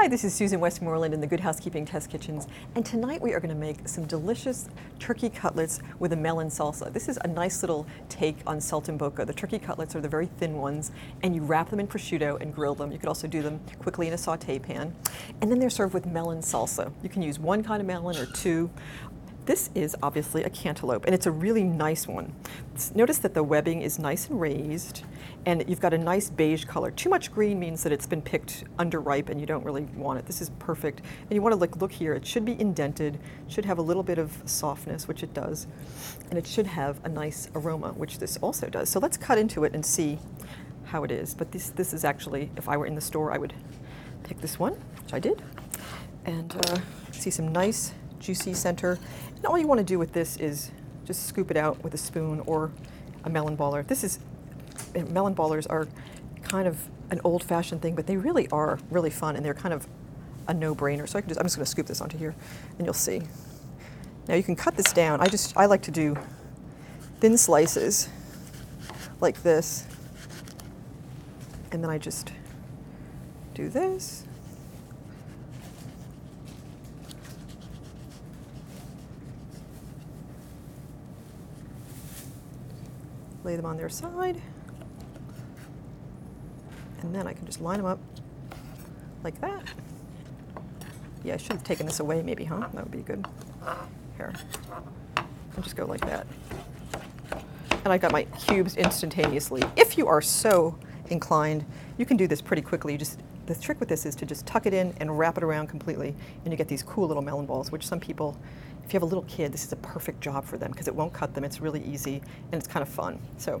Hi, 0.00 0.08
this 0.08 0.24
is 0.24 0.32
Susan 0.32 0.60
Westmoreland 0.60 1.12
in 1.12 1.20
the 1.20 1.26
Good 1.26 1.40
Housekeeping 1.40 1.84
Test 1.84 2.08
Kitchens, 2.08 2.48
and 2.74 2.86
tonight 2.86 3.20
we 3.20 3.34
are 3.34 3.38
going 3.38 3.54
to 3.54 3.60
make 3.60 3.86
some 3.86 4.06
delicious 4.06 4.66
turkey 4.98 5.28
cutlets 5.28 5.80
with 5.98 6.14
a 6.14 6.16
melon 6.16 6.48
salsa. 6.48 6.90
This 6.90 7.06
is 7.06 7.18
a 7.22 7.28
nice 7.28 7.62
little 7.62 7.86
take 8.08 8.38
on 8.46 8.60
saltimbocca. 8.60 9.26
The 9.26 9.34
turkey 9.34 9.58
cutlets 9.58 9.94
are 9.94 10.00
the 10.00 10.08
very 10.08 10.24
thin 10.24 10.54
ones, 10.54 10.90
and 11.22 11.34
you 11.34 11.42
wrap 11.42 11.68
them 11.68 11.80
in 11.80 11.86
prosciutto 11.86 12.40
and 12.40 12.54
grill 12.54 12.74
them. 12.74 12.90
You 12.90 12.98
could 12.98 13.10
also 13.10 13.28
do 13.28 13.42
them 13.42 13.60
quickly 13.78 14.06
in 14.08 14.14
a 14.14 14.18
saute 14.18 14.58
pan. 14.58 14.96
And 15.42 15.52
then 15.52 15.58
they're 15.58 15.68
served 15.68 15.92
with 15.92 16.06
melon 16.06 16.38
salsa. 16.40 16.90
You 17.02 17.10
can 17.10 17.20
use 17.20 17.38
one 17.38 17.62
kind 17.62 17.82
of 17.82 17.86
melon 17.86 18.16
or 18.16 18.24
two. 18.24 18.70
This 19.50 19.68
is 19.74 19.96
obviously 20.00 20.44
a 20.44 20.48
cantaloupe, 20.48 21.06
and 21.06 21.12
it's 21.12 21.26
a 21.26 21.30
really 21.32 21.64
nice 21.64 22.06
one. 22.06 22.32
Notice 22.94 23.18
that 23.18 23.34
the 23.34 23.42
webbing 23.42 23.82
is 23.82 23.98
nice 23.98 24.28
and 24.28 24.40
raised, 24.40 25.02
and 25.44 25.68
you've 25.68 25.80
got 25.80 25.92
a 25.92 25.98
nice 25.98 26.30
beige 26.30 26.64
color. 26.66 26.92
Too 26.92 27.08
much 27.08 27.32
green 27.32 27.58
means 27.58 27.82
that 27.82 27.90
it's 27.90 28.06
been 28.06 28.22
picked 28.22 28.62
underripe 28.78 29.28
and 29.28 29.40
you 29.40 29.48
don't 29.48 29.64
really 29.64 29.82
want 29.96 30.20
it. 30.20 30.26
This 30.26 30.40
is 30.40 30.50
perfect. 30.60 31.00
And 31.22 31.32
you 31.32 31.42
want 31.42 31.52
to 31.52 31.56
look, 31.56 31.74
look 31.80 31.90
here, 31.90 32.14
it 32.14 32.24
should 32.24 32.44
be 32.44 32.60
indented, 32.60 33.18
should 33.48 33.64
have 33.64 33.78
a 33.78 33.82
little 33.82 34.04
bit 34.04 34.18
of 34.18 34.40
softness, 34.44 35.08
which 35.08 35.24
it 35.24 35.34
does, 35.34 35.66
and 36.30 36.38
it 36.38 36.46
should 36.46 36.68
have 36.68 37.04
a 37.04 37.08
nice 37.08 37.48
aroma, 37.56 37.88
which 37.88 38.20
this 38.20 38.36
also 38.36 38.68
does. 38.68 38.88
So 38.88 39.00
let's 39.00 39.16
cut 39.16 39.36
into 39.36 39.64
it 39.64 39.74
and 39.74 39.84
see 39.84 40.20
how 40.84 41.02
it 41.02 41.10
is. 41.10 41.34
But 41.34 41.50
this, 41.50 41.70
this 41.70 41.92
is 41.92 42.04
actually, 42.04 42.52
if 42.56 42.68
I 42.68 42.76
were 42.76 42.86
in 42.86 42.94
the 42.94 43.00
store, 43.00 43.32
I 43.32 43.38
would 43.38 43.54
pick 44.22 44.40
this 44.40 44.60
one, 44.60 44.74
which 45.02 45.12
I 45.12 45.18
did, 45.18 45.42
and 46.24 46.54
uh, 46.54 46.78
see 47.10 47.30
some 47.30 47.50
nice 47.50 47.94
juicy 48.20 48.54
center. 48.54 48.98
And 49.36 49.46
all 49.46 49.58
you 49.58 49.66
want 49.66 49.78
to 49.78 49.84
do 49.84 49.98
with 49.98 50.12
this 50.12 50.36
is 50.36 50.70
just 51.04 51.26
scoop 51.26 51.50
it 51.50 51.56
out 51.56 51.82
with 51.82 51.94
a 51.94 51.98
spoon 51.98 52.40
or 52.46 52.70
a 53.24 53.30
melon 53.30 53.56
baller. 53.56 53.84
This 53.86 54.04
is, 54.04 54.20
eh, 54.94 55.02
melon 55.02 55.34
ballers 55.34 55.66
are 55.68 55.88
kind 56.42 56.68
of 56.68 56.88
an 57.10 57.20
old 57.24 57.42
fashioned 57.42 57.82
thing, 57.82 57.94
but 57.94 58.06
they 58.06 58.16
really 58.16 58.46
are 58.48 58.78
really 58.90 59.10
fun 59.10 59.34
and 59.34 59.44
they're 59.44 59.54
kind 59.54 59.74
of 59.74 59.88
a 60.46 60.54
no 60.54 60.74
brainer. 60.74 61.08
So 61.08 61.18
I 61.18 61.22
can 61.22 61.28
just, 61.28 61.40
I'm 61.40 61.46
just 61.46 61.56
going 61.56 61.64
to 61.64 61.70
scoop 61.70 61.86
this 61.86 62.00
onto 62.00 62.16
here 62.16 62.34
and 62.78 62.86
you'll 62.86 62.94
see. 62.94 63.22
Now 64.28 64.34
you 64.34 64.42
can 64.42 64.54
cut 64.54 64.76
this 64.76 64.92
down. 64.92 65.20
I 65.20 65.26
just, 65.26 65.56
I 65.56 65.66
like 65.66 65.82
to 65.82 65.90
do 65.90 66.16
thin 67.18 67.36
slices 67.36 68.08
like 69.20 69.42
this. 69.42 69.86
And 71.72 71.82
then 71.82 71.90
I 71.90 71.98
just 71.98 72.32
do 73.54 73.68
this 73.68 74.24
lay 83.44 83.56
them 83.56 83.66
on 83.66 83.76
their 83.76 83.88
side, 83.88 84.40
and 87.00 87.14
then 87.14 87.26
I 87.26 87.32
can 87.32 87.46
just 87.46 87.60
line 87.60 87.78
them 87.78 87.86
up 87.86 87.98
like 89.24 89.40
that. 89.40 89.62
Yeah, 91.24 91.34
I 91.34 91.36
should 91.36 91.52
have 91.52 91.64
taken 91.64 91.86
this 91.86 92.00
away 92.00 92.22
maybe, 92.22 92.44
huh? 92.44 92.68
That 92.72 92.84
would 92.84 92.92
be 92.92 93.02
good. 93.02 93.26
Here. 94.16 94.32
And 95.16 95.64
just 95.64 95.76
go 95.76 95.84
like 95.84 96.00
that. 96.02 96.26
And 97.84 97.92
I've 97.92 98.00
got 98.00 98.12
my 98.12 98.24
cubes 98.24 98.76
instantaneously. 98.76 99.62
If 99.76 99.96
you 99.96 100.06
are 100.06 100.20
so 100.20 100.78
inclined, 101.08 101.64
you 101.96 102.06
can 102.06 102.16
do 102.16 102.26
this 102.26 102.40
pretty 102.40 102.62
quickly. 102.62 102.92
You 102.92 102.98
just 102.98 103.18
the 103.50 103.60
trick 103.60 103.80
with 103.80 103.88
this 103.88 104.06
is 104.06 104.14
to 104.16 104.26
just 104.26 104.46
tuck 104.46 104.66
it 104.66 104.72
in 104.72 104.94
and 104.98 105.18
wrap 105.18 105.36
it 105.36 105.42
around 105.42 105.66
completely, 105.66 106.14
and 106.44 106.52
you 106.52 106.56
get 106.56 106.68
these 106.68 106.82
cool 106.82 107.08
little 107.08 107.22
melon 107.22 107.46
balls, 107.46 107.72
which 107.72 107.86
some 107.86 107.98
people, 107.98 108.38
if 108.84 108.92
you 108.92 108.96
have 108.96 109.02
a 109.02 109.06
little 109.06 109.24
kid, 109.24 109.52
this 109.52 109.64
is 109.64 109.72
a 109.72 109.76
perfect 109.76 110.20
job 110.20 110.44
for 110.44 110.56
them 110.56 110.70
because 110.70 110.88
it 110.88 110.94
won't 110.94 111.12
cut 111.12 111.34
them. 111.34 111.44
It's 111.44 111.60
really 111.60 111.82
easy 111.84 112.22
and 112.52 112.54
it's 112.54 112.68
kind 112.68 112.82
of 112.82 112.88
fun. 112.88 113.20
So 113.38 113.60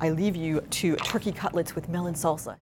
I 0.00 0.10
leave 0.10 0.36
you 0.36 0.60
to 0.60 0.96
turkey 0.96 1.32
cutlets 1.32 1.74
with 1.74 1.88
melon 1.88 2.14
salsa. 2.14 2.56